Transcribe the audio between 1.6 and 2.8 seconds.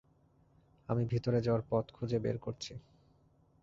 পথ খুঁজে বের করছি।